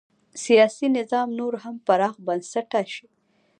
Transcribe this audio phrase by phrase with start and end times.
[0.43, 3.07] سیاسي نظام نور هم پراخ بنسټه شي.